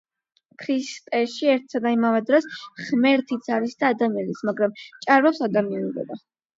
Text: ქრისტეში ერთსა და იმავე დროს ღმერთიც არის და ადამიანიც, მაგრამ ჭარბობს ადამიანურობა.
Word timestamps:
ქრისტეში 0.61 1.51
ერთსა 1.57 1.83
და 1.83 1.91
იმავე 1.97 2.23
დროს 2.31 2.49
ღმერთიც 2.87 3.53
არის 3.61 3.81
და 3.85 3.95
ადამიანიც, 3.97 4.45
მაგრამ 4.53 4.79
ჭარბობს 4.93 5.49
ადამიანურობა. 5.55 6.25